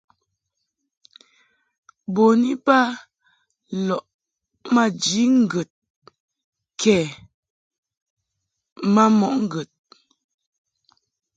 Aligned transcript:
Bun 2.13 2.41
iba 2.53 2.77
lɔʼ 3.87 4.05
maji 4.73 5.21
ŋgəd 5.41 5.71
kɛ 6.81 6.97
ma 8.93 9.03
mɔʼ 9.19 9.33
ŋgəd. 9.43 9.69